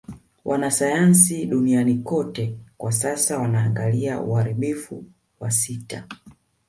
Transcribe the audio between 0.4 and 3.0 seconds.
Wanasayansi duniani kote kwa